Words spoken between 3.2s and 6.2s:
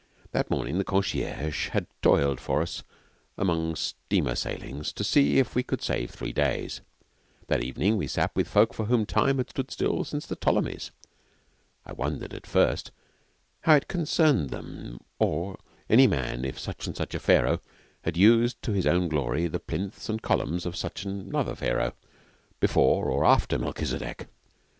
among steamer sailings to see if we could save